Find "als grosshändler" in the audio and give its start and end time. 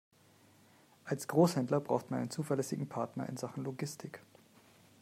1.05-1.79